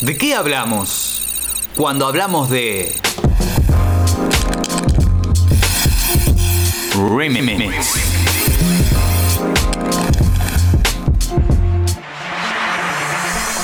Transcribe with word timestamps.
¿De 0.00 0.16
qué 0.16 0.36
hablamos 0.36 1.22
cuando 1.74 2.06
hablamos 2.06 2.48
de 2.50 2.94
remix? 6.94 7.94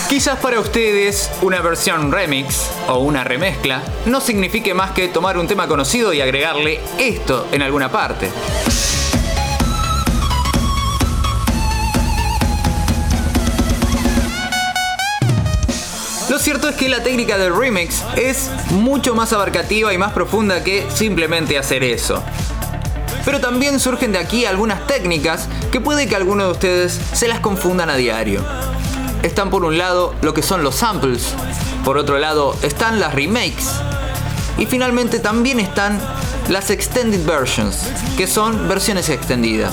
Quizás 0.08 0.40
para 0.40 0.58
ustedes 0.58 1.30
una 1.42 1.60
versión 1.60 2.10
remix 2.10 2.68
o 2.88 2.98
una 2.98 3.22
remezcla 3.22 3.80
no 4.06 4.20
signifique 4.20 4.74
más 4.74 4.90
que 4.90 5.06
tomar 5.06 5.38
un 5.38 5.46
tema 5.46 5.68
conocido 5.68 6.12
y 6.12 6.20
agregarle 6.20 6.80
esto 6.98 7.46
en 7.52 7.62
alguna 7.62 7.92
parte. 7.92 8.28
Cierto 16.44 16.68
es 16.68 16.76
que 16.76 16.90
la 16.90 17.02
técnica 17.02 17.38
del 17.38 17.56
remix 17.56 18.02
es 18.16 18.50
mucho 18.68 19.14
más 19.14 19.32
abarcativa 19.32 19.94
y 19.94 19.96
más 19.96 20.12
profunda 20.12 20.62
que 20.62 20.86
simplemente 20.94 21.56
hacer 21.56 21.82
eso. 21.82 22.22
Pero 23.24 23.40
también 23.40 23.80
surgen 23.80 24.12
de 24.12 24.18
aquí 24.18 24.44
algunas 24.44 24.86
técnicas 24.86 25.48
que 25.72 25.80
puede 25.80 26.06
que 26.06 26.16
algunos 26.16 26.48
de 26.48 26.52
ustedes 26.52 27.00
se 27.14 27.28
las 27.28 27.40
confundan 27.40 27.88
a 27.88 27.96
diario. 27.96 28.44
Están 29.22 29.48
por 29.48 29.64
un 29.64 29.78
lado 29.78 30.14
lo 30.20 30.34
que 30.34 30.42
son 30.42 30.62
los 30.62 30.74
samples, 30.74 31.34
por 31.82 31.96
otro 31.96 32.18
lado 32.18 32.54
están 32.60 33.00
las 33.00 33.14
remakes 33.14 33.70
y 34.58 34.66
finalmente 34.66 35.20
también 35.20 35.60
están 35.60 35.98
las 36.50 36.68
extended 36.68 37.24
versions, 37.24 37.88
que 38.18 38.26
son 38.26 38.68
versiones 38.68 39.08
extendidas. 39.08 39.72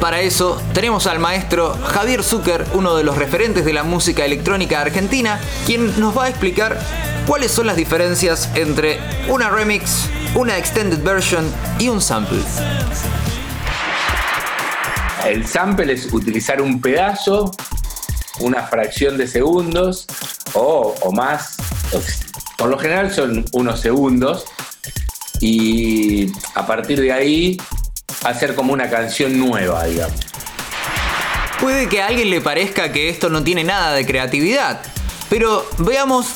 Para 0.00 0.20
eso 0.20 0.60
tenemos 0.74 1.06
al 1.06 1.18
maestro 1.18 1.72
Javier 1.72 2.22
Zucker, 2.22 2.64
uno 2.74 2.94
de 2.96 3.02
los 3.02 3.16
referentes 3.16 3.64
de 3.64 3.72
la 3.72 3.82
música 3.82 4.24
electrónica 4.24 4.80
argentina, 4.80 5.40
quien 5.64 5.98
nos 5.98 6.16
va 6.16 6.24
a 6.24 6.28
explicar 6.28 6.78
cuáles 7.26 7.50
son 7.50 7.66
las 7.66 7.76
diferencias 7.76 8.50
entre 8.54 9.00
una 9.28 9.48
remix, 9.48 10.08
una 10.34 10.58
extended 10.58 11.02
version 11.02 11.50
y 11.78 11.88
un 11.88 12.00
sample. 12.00 12.38
El 15.26 15.46
sample 15.46 15.94
es 15.94 16.12
utilizar 16.12 16.60
un 16.60 16.80
pedazo, 16.80 17.50
una 18.40 18.62
fracción 18.64 19.16
de 19.16 19.26
segundos 19.26 20.06
o, 20.52 20.94
o 21.02 21.12
más. 21.12 21.56
Por 22.58 22.68
lo 22.68 22.78
general 22.78 23.12
son 23.12 23.44
unos 23.52 23.80
segundos 23.80 24.44
y 25.40 26.32
a 26.54 26.66
partir 26.66 27.00
de 27.00 27.12
ahí 27.12 27.56
hacer 28.24 28.54
como 28.54 28.72
una 28.72 28.88
canción 28.90 29.38
nueva, 29.38 29.84
digamos. 29.84 30.20
Puede 31.60 31.88
que 31.88 32.02
a 32.02 32.08
alguien 32.08 32.30
le 32.30 32.40
parezca 32.40 32.92
que 32.92 33.08
esto 33.08 33.30
no 33.30 33.42
tiene 33.42 33.64
nada 33.64 33.94
de 33.94 34.04
creatividad, 34.04 34.82
pero 35.30 35.68
veamos 35.78 36.26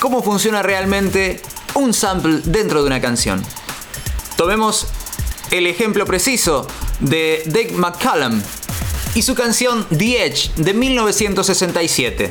cómo 0.00 0.22
funciona 0.22 0.62
realmente 0.62 1.40
un 1.74 1.94
sample 1.94 2.40
dentro 2.44 2.80
de 2.80 2.86
una 2.86 3.00
canción. 3.00 3.44
Tomemos 4.36 4.88
el 5.50 5.66
ejemplo 5.66 6.04
preciso 6.04 6.66
de 7.00 7.42
Dave 7.46 7.72
McCallum 7.72 8.42
y 9.14 9.22
su 9.22 9.34
canción 9.34 9.86
The 9.96 10.26
Edge 10.26 10.50
de 10.56 10.74
1967. 10.74 12.30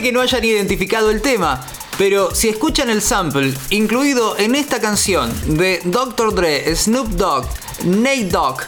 Puede 0.00 0.12
que 0.12 0.16
no 0.16 0.22
hayan 0.22 0.42
identificado 0.42 1.10
el 1.10 1.20
tema, 1.20 1.60
pero 1.98 2.34
si 2.34 2.48
escuchan 2.48 2.88
el 2.88 3.02
sample 3.02 3.52
incluido 3.68 4.34
en 4.38 4.54
esta 4.54 4.80
canción 4.80 5.30
de 5.58 5.82
Dr. 5.84 6.34
Dre, 6.34 6.74
Snoop 6.74 7.08
Dogg, 7.08 7.44
Nate 7.84 8.24
Dogg 8.24 8.62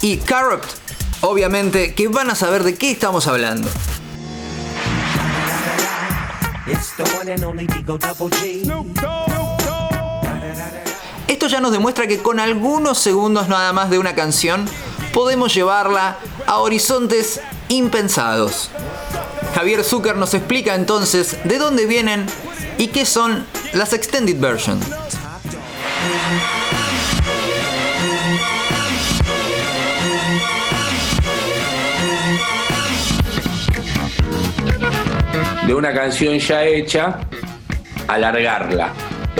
y 0.00 0.18
Corrupt, 0.18 0.68
obviamente 1.22 1.92
que 1.92 2.06
van 2.06 2.30
a 2.30 2.36
saber 2.36 2.62
de 2.62 2.76
qué 2.76 2.92
estamos 2.92 3.26
hablando. 3.26 3.68
Esto 11.26 11.48
ya 11.48 11.60
nos 11.60 11.72
demuestra 11.72 12.06
que 12.06 12.18
con 12.18 12.38
algunos 12.38 12.96
segundos 12.96 13.48
nada 13.48 13.72
más 13.72 13.90
de 13.90 13.98
una 13.98 14.14
canción 14.14 14.66
podemos 15.12 15.52
llevarla 15.52 16.16
a 16.46 16.58
horizontes 16.58 17.40
impensados. 17.68 18.70
Javier 19.60 19.84
Zucker 19.84 20.16
nos 20.16 20.32
explica 20.32 20.74
entonces 20.74 21.36
de 21.44 21.58
dónde 21.58 21.84
vienen 21.84 22.24
y 22.78 22.86
qué 22.86 23.04
son 23.04 23.44
las 23.74 23.92
extended 23.92 24.40
versions. 24.40 24.82
De 35.66 35.74
una 35.74 35.92
canción 35.92 36.38
ya 36.38 36.64
hecha, 36.64 37.20
alargarla. 38.08 38.94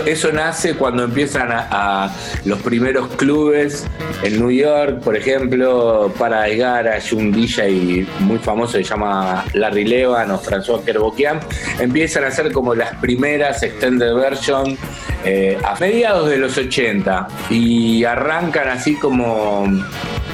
Eso 0.07 0.33
nace 0.33 0.75
cuando 0.75 1.05
empiezan 1.05 1.49
a, 1.51 2.11
los 2.45 2.61
primeros 2.61 3.09
clubes 3.17 3.87
en 4.23 4.39
New 4.39 4.51
York, 4.51 5.01
por 5.01 5.17
ejemplo, 5.17 6.13
para 6.19 6.49
Garage, 6.49 7.15
un 7.15 7.33
DJ 7.33 8.07
muy 8.21 8.39
famoso 8.39 8.73
se 8.73 8.83
llama 8.83 9.45
Larry 9.55 9.85
Levan 9.85 10.31
o 10.31 10.41
François 10.41 10.83
Kerbokian, 10.85 11.41
empiezan 11.79 12.25
a 12.25 12.29
hacer 12.29 12.53
como 12.53 12.75
las 12.75 12.95
primeras 12.97 13.63
extended 13.63 14.15
version 14.15 14.77
eh, 15.25 15.59
a 15.65 15.79
mediados 15.79 16.29
de 16.29 16.39
los 16.39 16.57
80 16.57 17.29
y 17.51 18.05
arrancan 18.05 18.69
así 18.69 18.95
como 18.97 19.67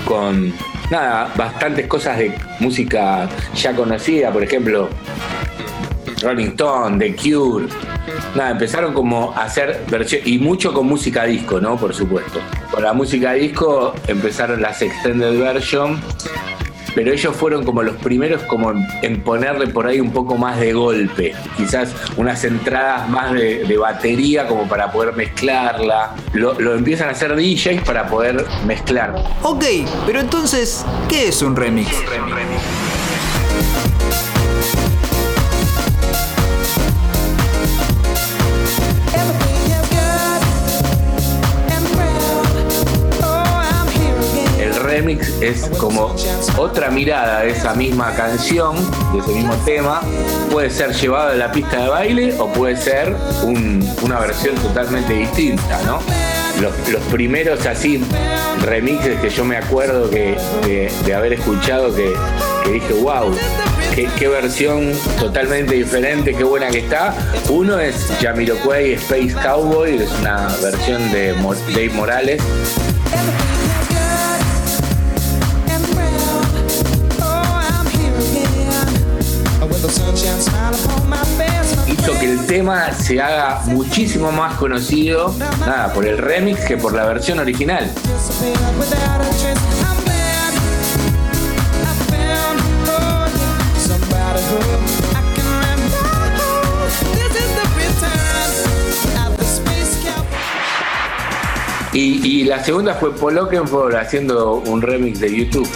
con 0.04 0.52
nada, 0.90 1.32
bastantes 1.36 1.86
cosas 1.86 2.18
de 2.18 2.32
música 2.60 3.28
ya 3.54 3.74
conocida, 3.74 4.30
por 4.30 4.42
ejemplo, 4.42 4.88
Rolling 6.22 6.50
Stone, 6.50 6.98
The 6.98 7.16
Cure. 7.16 7.95
Nada, 8.36 8.50
empezaron 8.50 8.92
como 8.92 9.32
a 9.34 9.44
hacer 9.44 9.84
versiones, 9.90 10.28
y 10.28 10.38
mucho 10.38 10.74
con 10.74 10.86
música 10.86 11.24
disco, 11.24 11.58
¿no? 11.58 11.78
Por 11.78 11.94
supuesto. 11.94 12.38
Con 12.70 12.82
la 12.82 12.92
música 12.92 13.32
disco 13.32 13.94
empezaron 14.06 14.60
las 14.60 14.82
extended 14.82 15.40
version, 15.40 15.98
pero 16.94 17.12
ellos 17.12 17.34
fueron 17.34 17.64
como 17.64 17.82
los 17.82 17.96
primeros 17.96 18.42
como 18.42 18.74
en, 19.00 19.22
ponerle 19.22 19.68
por 19.68 19.86
ahí 19.86 20.00
un 20.00 20.12
poco 20.12 20.36
más 20.36 20.60
de 20.60 20.74
golpe, 20.74 21.34
quizás 21.56 21.94
unas 22.18 22.44
entradas 22.44 23.08
más 23.08 23.32
de, 23.32 23.76
batería 23.78 24.46
como 24.46 24.68
para 24.68 24.92
poder 24.92 25.14
mezclarla. 25.14 26.14
Lo, 26.34 26.60
lo, 26.60 26.74
empiezan 26.74 27.08
a 27.08 27.12
hacer 27.12 27.34
DJs 27.36 27.82
para 27.86 28.06
poder 28.06 28.44
mezclar. 28.66 29.14
Ok, 29.42 29.64
pero 30.04 30.20
entonces, 30.20 30.84
¿qué 31.08 31.28
es 31.28 31.40
un 31.40 31.56
remix? 31.56 31.90
remix 32.10 32.35
es 45.40 45.68
como 45.78 46.14
otra 46.56 46.90
mirada 46.90 47.42
de 47.42 47.50
esa 47.50 47.74
misma 47.74 48.14
canción, 48.14 48.76
de 49.12 49.18
ese 49.18 49.32
mismo 49.32 49.54
tema. 49.64 50.00
Puede 50.50 50.70
ser 50.70 50.92
llevado 50.94 51.30
a 51.30 51.34
la 51.34 51.52
pista 51.52 51.82
de 51.82 51.88
baile 51.88 52.34
o 52.38 52.48
puede 52.48 52.76
ser 52.76 53.14
una 54.02 54.20
versión 54.20 54.54
totalmente 54.56 55.12
distinta, 55.12 55.80
¿no? 55.84 56.00
Los, 56.60 56.72
primeros 57.12 57.66
así 57.66 58.02
remixes 58.62 59.20
que 59.20 59.28
yo 59.28 59.44
me 59.44 59.58
acuerdo 59.58 60.08
que, 60.08 60.36
de, 60.64 61.14
haber 61.14 61.34
escuchado 61.34 61.94
que, 61.94 62.14
dije, 62.72 62.94
wow, 62.94 63.34
Qué, 63.94 64.28
versión 64.28 64.92
totalmente 65.18 65.74
diferente, 65.74 66.34
qué 66.34 66.44
buena 66.44 66.68
que 66.68 66.80
está. 66.80 67.14
Uno 67.48 67.78
es 67.78 68.12
Jamiroquai 68.20 68.92
Space 68.92 69.34
Cowboy, 69.42 70.02
es 70.02 70.12
una 70.20 70.48
versión 70.62 71.10
de 71.12 71.32
Dave 71.72 71.90
Morales. 71.94 72.42
Tema 82.56 82.90
se 82.94 83.20
haga 83.20 83.60
muchísimo 83.66 84.32
más 84.32 84.54
conocido, 84.54 85.34
nada, 85.60 85.92
por 85.92 86.06
el 86.06 86.16
remix 86.16 86.64
que 86.64 86.78
por 86.78 86.94
la 86.94 87.04
versión 87.04 87.38
original. 87.38 87.92
Y, 101.92 102.44
la 102.44 102.64
segunda 102.64 102.94
fue 102.94 103.14
Paul 103.14 103.36
Oakenfold 103.36 103.96
haciendo 103.96 104.54
un 104.54 104.80
remix 104.80 105.20
de 105.20 105.36
YouTube. 105.36 105.68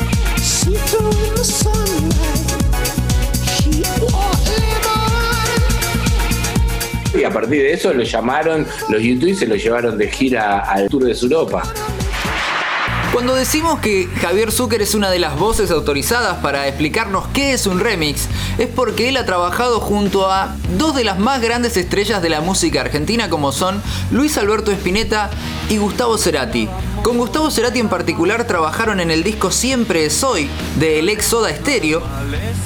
A 7.31 7.33
partir 7.33 7.63
de 7.63 7.73
eso 7.73 7.95
lo 7.95 8.03
llamaron, 8.03 8.67
los 8.89 9.01
YouTube 9.01 9.37
se 9.37 9.47
lo 9.47 9.55
llevaron 9.55 9.97
de 9.97 10.09
gira 10.11 10.59
al 10.61 10.89
Tour 10.89 11.05
de 11.05 11.13
Europa. 11.13 11.63
Cuando 13.13 13.35
decimos 13.35 13.81
que 13.81 14.09
Javier 14.21 14.51
Zucker 14.51 14.83
es 14.83 14.95
una 14.95 15.11
de 15.11 15.19
las 15.19 15.39
voces 15.39 15.71
autorizadas 15.71 16.39
para 16.39 16.67
explicarnos 16.67 17.27
qué 17.33 17.53
es 17.53 17.67
un 17.67 17.79
remix, 17.79 18.29
es 18.59 18.67
porque 18.67 19.09
él 19.09 19.17
ha 19.17 19.27
trabajado 19.27 19.79
junto 19.79 20.31
a 20.31 20.57
dos 20.77 20.97
de 20.97 21.05
las 21.05 21.19
más 21.19 21.41
grandes 21.41 21.77
estrellas 21.77 22.21
de 22.23 22.31
la 22.31 22.41
música 22.41 22.81
argentina 22.81 23.31
como 23.31 23.53
son 23.53 23.81
Luis 24.11 24.37
Alberto 24.39 24.73
Spinetta 24.73 25.31
y 25.69 25.77
Gustavo 25.77 26.19
Cerati. 26.19 26.69
Con 27.03 27.19
Gustavo 27.19 27.51
Cerati 27.51 27.79
en 27.79 27.89
particular 27.89 28.47
trabajaron 28.47 29.01
en 29.01 29.11
el 29.11 29.23
disco 29.23 29.51
Siempre 29.51 30.09
Soy 30.11 30.49
de 30.79 30.99
El 30.99 31.09
ex 31.09 31.27
Soda 31.27 31.55
Stereo 31.55 32.03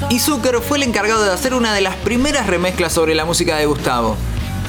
y 0.09 0.21
Zucker 0.21 0.61
fue 0.61 0.79
el 0.79 0.85
encargado 0.85 1.23
de 1.25 1.33
hacer 1.33 1.53
una 1.53 1.75
de 1.75 1.81
las 1.81 1.97
primeras 1.97 2.47
remezclas 2.47 2.93
sobre 2.93 3.15
la 3.15 3.25
música 3.25 3.57
de 3.57 3.67
Gustavo. 3.67 4.17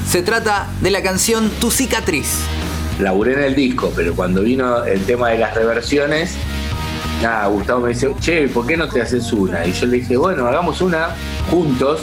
Se 0.06 0.22
trata 0.22 0.68
de 0.80 0.90
la 0.90 1.02
canción 1.02 1.50
Tu 1.60 1.70
cicatriz 1.70 2.40
laburé 3.00 3.34
en 3.34 3.42
el 3.42 3.54
disco, 3.54 3.92
pero 3.94 4.14
cuando 4.14 4.42
vino 4.42 4.84
el 4.84 5.04
tema 5.04 5.30
de 5.30 5.38
las 5.38 5.54
reversiones, 5.54 6.34
nada, 7.22 7.46
Gustavo 7.46 7.80
me 7.80 7.90
dice, 7.90 8.10
che, 8.20 8.48
¿por 8.48 8.66
qué 8.66 8.76
no 8.76 8.88
te 8.88 9.02
haces 9.02 9.32
una? 9.32 9.66
Y 9.66 9.72
yo 9.72 9.86
le 9.86 9.98
dije, 9.98 10.16
bueno, 10.16 10.46
hagamos 10.46 10.80
una 10.80 11.10
juntos. 11.50 12.00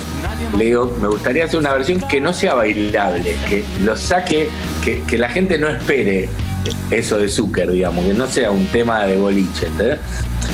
Le 0.58 0.66
digo, 0.66 0.96
me 1.02 1.08
gustaría 1.08 1.46
hacer 1.46 1.60
una 1.60 1.74
versión 1.74 2.00
que 2.02 2.22
no 2.22 2.34
sea 2.34 2.54
bailable, 2.54 3.36
que 3.50 3.64
lo 3.82 3.96
saque, 3.96 4.50
que, 4.84 5.02
que 5.04 5.18
la 5.18 5.30
gente 5.30 5.58
no 5.58 5.70
espere 5.70 6.30
eso 6.92 7.18
de 7.18 7.30
Zucker, 7.30 7.72
digamos, 7.72 8.06
que 8.06 8.14
no 8.14 8.28
sea 8.28 8.52
un 8.52 8.66
tema 8.68 9.06
de 9.06 9.18
boliche. 9.18 9.68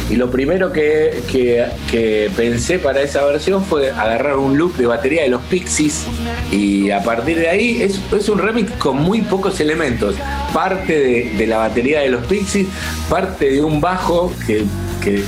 Y 0.09 0.15
lo 0.15 0.31
primero 0.31 0.71
que, 0.71 1.21
que, 1.31 2.31
pensé 2.35 2.79
para 2.79 3.01
esa 3.01 3.23
versión 3.25 3.63
fue 3.63 3.91
agarrar 3.91 4.37
un 4.37 4.57
loop 4.57 4.75
de 4.77 4.87
batería 4.87 5.23
de 5.23 5.29
los 5.29 5.41
Pixies 5.43 6.05
y 6.51 6.89
a 6.91 7.03
partir 7.03 7.37
de 7.37 7.49
ahí 7.49 7.81
es, 7.81 7.99
es 8.11 8.29
un 8.29 8.39
remix 8.39 8.71
con 8.73 8.97
muy 8.97 9.21
pocos 9.21 9.59
elementos. 9.59 10.15
Parte 10.53 10.99
de, 10.99 11.33
de, 11.37 11.47
la 11.47 11.57
batería 11.57 12.01
de 12.01 12.09
los 12.09 12.25
Pixies, 12.25 12.67
parte 13.09 13.51
de 13.51 13.63
un 13.63 13.81
bajo 13.81 14.33
que, 14.47 14.63
que, 15.03 15.23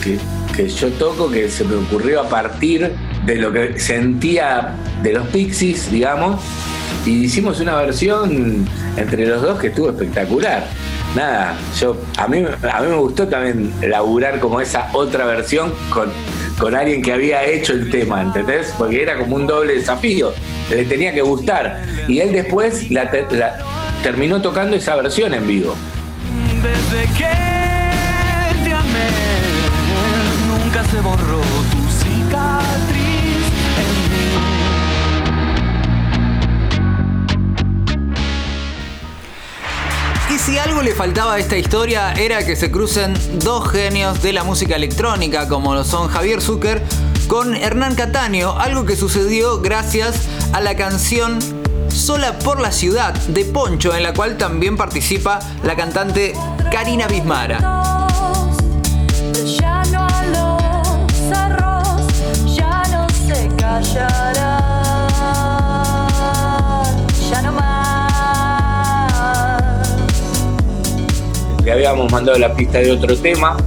que 0.55 0.69
yo 0.69 0.89
toco 0.89 1.29
que 1.29 1.49
se 1.49 1.63
me 1.63 1.75
ocurrió 1.75 2.21
a 2.21 2.29
partir 2.29 2.91
de 3.25 3.35
lo 3.35 3.51
que 3.51 3.79
sentía 3.79 4.75
de 5.03 5.13
los 5.13 5.27
Pixies, 5.27 5.91
digamos, 5.91 6.41
y 7.05 7.25
hicimos 7.25 7.59
una 7.59 7.75
versión 7.75 8.67
entre 8.97 9.25
los 9.25 9.41
dos 9.41 9.59
que 9.59 9.67
estuvo 9.67 9.89
espectacular. 9.89 10.65
Nada, 11.15 11.57
yo 11.79 11.97
a 12.17 12.27
mí, 12.27 12.43
a 12.71 12.81
mí 12.81 12.87
me 12.87 12.95
gustó 12.95 13.27
también 13.27 13.73
laburar 13.81 14.39
como 14.39 14.61
esa 14.61 14.89
otra 14.93 15.25
versión 15.25 15.73
con, 15.93 16.09
con 16.57 16.75
alguien 16.75 17.01
que 17.01 17.11
había 17.11 17.43
hecho 17.43 17.73
el 17.73 17.89
tema, 17.89 18.21
¿entendés? 18.21 18.73
Porque 18.77 19.01
era 19.01 19.17
como 19.17 19.35
un 19.35 19.47
doble 19.47 19.75
desafío, 19.75 20.31
le 20.69 20.85
tenía 20.85 21.13
que 21.13 21.21
gustar. 21.21 21.81
Y 22.07 22.19
él 22.19 22.31
después 22.31 22.89
la, 22.91 23.09
terminó 24.03 24.41
tocando 24.41 24.77
esa 24.77 24.95
versión 24.95 25.33
en 25.33 25.47
vivo. 25.47 25.75
Desde 26.61 27.03
que 27.17 27.29
te 28.63 28.73
amé, 28.73 29.09
nunca 30.47 30.83
se 30.85 31.01
borró 31.01 31.41
tu 31.71 31.89
cicatriz. 31.99 33.30
Si 40.45 40.57
algo 40.57 40.81
le 40.81 40.95
faltaba 40.95 41.35
a 41.35 41.39
esta 41.39 41.55
historia 41.55 42.13
era 42.13 42.43
que 42.43 42.55
se 42.55 42.71
crucen 42.71 43.13
dos 43.43 43.69
genios 43.69 44.23
de 44.23 44.33
la 44.33 44.43
música 44.43 44.75
electrónica 44.75 45.47
como 45.47 45.75
lo 45.75 45.83
son 45.83 46.07
Javier 46.07 46.41
Zucker 46.41 46.81
con 47.27 47.55
Hernán 47.55 47.93
Cataño, 47.93 48.57
algo 48.57 48.85
que 48.85 48.95
sucedió 48.95 49.61
gracias 49.61 50.27
a 50.51 50.59
la 50.59 50.75
canción 50.75 51.37
Sola 51.89 52.39
por 52.39 52.59
la 52.59 52.71
ciudad 52.71 53.13
de 53.13 53.45
Poncho, 53.45 53.95
en 53.95 54.03
la 54.03 54.13
cual 54.13 54.37
también 54.37 54.77
participa 54.77 55.39
la 55.63 55.75
cantante 55.75 56.33
Karina 56.71 57.07
Bismara. 57.07 58.00
Habíamos 71.91 72.11
mandado 72.11 72.37
la 72.39 72.53
pista 72.53 72.79
de 72.79 72.91
otro 72.91 73.15
tema 73.17 73.57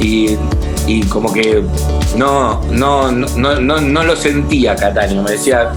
y, 0.00 0.36
como 1.08 1.32
que 1.32 1.62
no, 2.16 2.60
no, 2.70 3.10
no, 3.10 3.80
no, 3.80 4.04
lo 4.04 4.16
sentía 4.16 4.74
Cataño, 4.74 5.22
me 5.22 5.32
decía, 5.32 5.72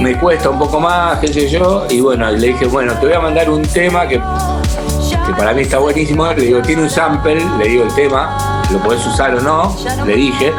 me 0.00 0.18
cuesta 0.18 0.50
un 0.50 0.58
poco 0.58 0.80
más, 0.80 1.18
qué 1.18 1.28
sé 1.28 1.48
yo, 1.48 1.86
y 1.90 2.00
bueno, 2.00 2.30
le 2.30 2.48
dije, 2.48 2.66
bueno, 2.66 2.92
te 2.94 3.06
voy 3.06 3.14
a 3.14 3.20
mandar 3.20 3.50
un 3.50 3.62
tema 3.62 4.06
que, 4.06 4.16
que 4.16 5.32
para 5.36 5.52
mí 5.52 5.62
está 5.62 5.78
buenísimo, 5.78 6.26
le 6.32 6.42
digo, 6.42 6.62
tiene 6.62 6.82
un 6.82 6.90
sample, 6.90 7.36
le 7.58 7.68
digo 7.68 7.84
el 7.84 7.94
tema, 7.94 8.62
lo 8.72 8.78
podés 8.78 9.06
usar 9.06 9.34
o 9.34 9.40
no, 9.40 9.76
le 10.04 10.16
dije, 10.16 10.52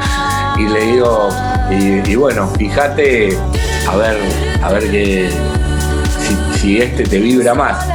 y 0.58 0.68
le 0.68 0.86
digo, 0.94 1.30
y, 1.70 2.16
bueno, 2.16 2.48
fíjate 2.58 3.38
a 3.90 3.96
ver, 3.96 4.18
a 4.64 4.70
ver 4.70 4.92
que 4.92 5.30
si 6.56 6.82
este 6.82 7.04
te 7.04 7.20
vibra 7.20 7.54
más 7.54 7.86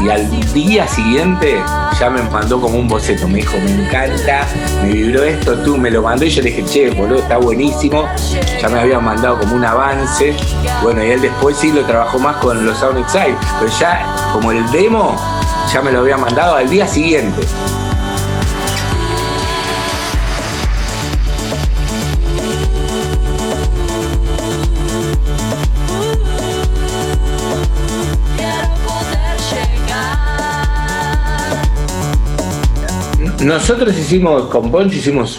y 0.00 0.08
al 0.08 0.52
día 0.52 0.86
siguiente 0.86 1.62
ya 1.98 2.10
me 2.10 2.22
mandó 2.22 2.60
como 2.60 2.78
un 2.78 2.88
boceto. 2.88 3.28
Me 3.28 3.36
dijo, 3.36 3.56
me 3.58 3.84
encanta, 3.84 4.46
me 4.82 4.92
vibró 4.92 5.22
esto, 5.24 5.54
tú 5.58 5.76
me 5.76 5.90
lo 5.90 6.02
mandó 6.02 6.24
y 6.24 6.30
yo 6.30 6.42
le 6.42 6.50
dije, 6.50 6.64
che, 6.64 6.90
boludo, 6.90 7.20
está 7.20 7.38
buenísimo. 7.38 8.06
Ya 8.60 8.68
me 8.68 8.80
había 8.80 8.98
mandado 8.98 9.38
como 9.38 9.54
un 9.56 9.64
avance. 9.64 10.34
Bueno, 10.82 11.04
y 11.04 11.10
él 11.10 11.20
después 11.20 11.56
sí 11.56 11.72
lo 11.72 11.82
trabajó 11.84 12.18
más 12.18 12.36
con 12.36 12.64
los 12.64 12.78
Sound 12.78 12.98
Excite, 12.98 13.36
pero 13.58 13.72
ya 13.78 14.30
como 14.32 14.52
el 14.52 14.70
demo 14.70 15.16
ya 15.72 15.80
me 15.82 15.90
lo 15.90 16.00
había 16.00 16.16
mandado 16.16 16.56
al 16.56 16.68
día 16.68 16.86
siguiente. 16.86 17.42
Nosotros 33.44 33.94
hicimos, 33.98 34.46
con 34.46 34.70
Poncho 34.70 34.96
hicimos 34.96 35.36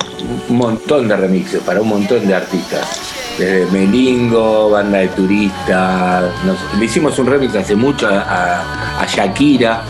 un 0.48 0.57
montón 0.57 1.07
de 1.07 1.18
remixes 1.18 1.60
para 1.62 1.81
un 1.81 1.90
montón 1.90 2.28
de 2.28 2.36
artistas. 2.36 3.02
Desde 3.40 3.66
Melingo, 3.72 4.69
Banda 4.69 5.00
de 5.00 5.07
Turistas. 5.07 6.31
le 6.78 6.86
hicimos 6.86 7.18
un 7.18 7.25
remix 7.25 7.56
hace 7.56 7.75
mucho 7.75 8.07
a, 8.07 9.04
Shakira. 9.10 9.84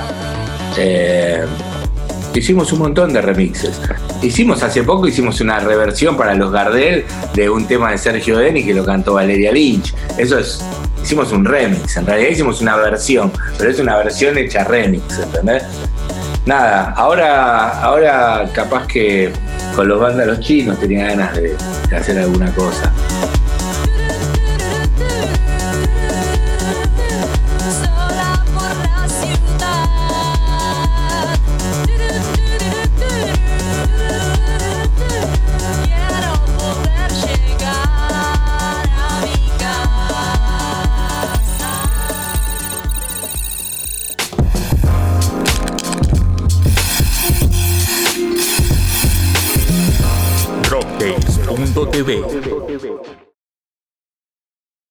Eh, 0.77 1.43
hicimos 2.33 2.71
un 2.71 2.79
montón 2.79 3.11
de 3.11 3.21
remixes. 3.21 3.81
Hicimos 4.21 4.63
hace 4.63 4.83
poco, 4.83 5.09
hicimos 5.09 5.41
una 5.41 5.59
reversión 5.59 6.15
para 6.15 6.35
los 6.35 6.53
Gardel 6.53 7.03
de 7.33 7.49
un 7.49 7.67
tema 7.67 7.91
de 7.91 7.97
Sergio 7.97 8.37
Deni 8.37 8.63
que 8.63 8.73
lo 8.73 8.85
cantó 8.85 9.15
Valeria 9.15 9.51
Lynch. 9.51 9.93
Eso 10.17 10.39
es, 10.39 10.63
hicimos 11.03 11.33
un 11.33 11.43
remix. 11.43 11.97
En 11.97 12.05
realidad 12.05 12.29
hicimos 12.29 12.61
una 12.61 12.77
versión, 12.77 13.29
pero 13.57 13.71
es 13.71 13.79
una 13.79 13.97
versión 13.97 14.37
hecha 14.37 14.63
remix, 14.63 15.19
¿entendés? 15.19 15.63
Nada, 16.45 16.91
ahora, 16.95 17.81
ahora 17.81 18.45
capaz 18.53 18.87
que 18.87 19.31
con 19.75 19.87
los 19.87 19.99
vándalos 19.99 20.39
chinos 20.39 20.79
tenía 20.79 21.07
ganas 21.07 21.35
de 21.35 21.55
hacer 21.95 22.19
alguna 22.19 22.51
cosa. 22.53 22.91